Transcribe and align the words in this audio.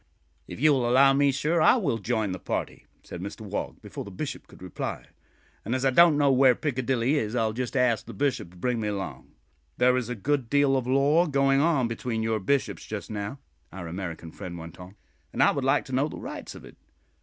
"If 0.47 0.59
you 0.59 0.73
will 0.73 0.89
allow 0.89 1.13
me, 1.13 1.31
sir, 1.31 1.61
I 1.61 1.75
will 1.75 1.99
join 1.99 2.31
the 2.31 2.39
party," 2.39 2.87
said 3.03 3.21
Mr 3.21 3.41
Wog, 3.41 3.79
before 3.83 4.03
the 4.03 4.09
Bishop 4.09 4.47
could 4.47 4.63
reply; 4.63 5.05
"and 5.63 5.75
as 5.75 5.85
I 5.85 5.91
don't 5.91 6.17
know 6.17 6.31
where 6.31 6.55
Piccadilly 6.55 7.17
is, 7.19 7.35
I'll 7.35 7.53
just 7.53 7.77
ask 7.77 8.07
the 8.07 8.11
Bishop 8.15 8.49
to 8.49 8.57
bring 8.57 8.79
me 8.81 8.87
along. 8.87 9.33
There 9.77 9.95
is 9.95 10.09
a 10.09 10.15
good 10.15 10.49
deal 10.49 10.75
of 10.75 10.87
law 10.87 11.27
going 11.27 11.61
on 11.61 11.87
between 11.87 12.23
your 12.23 12.39
bishops 12.39 12.87
just 12.87 13.11
now," 13.11 13.37
our 13.71 13.87
American 13.87 14.31
friend 14.31 14.57
went 14.57 14.79
on, 14.79 14.95
"and 15.31 15.43
I 15.43 15.53
should 15.53 15.63
like 15.63 15.85
to 15.85 15.91
know 15.93 16.07
the 16.07 16.17
rights 16.17 16.55
of 16.55 16.65
it. 16.65 16.77